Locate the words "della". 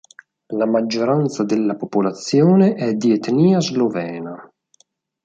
1.43-1.75